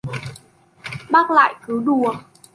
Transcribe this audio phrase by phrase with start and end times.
[1.11, 2.13] Bác lại cứ đùa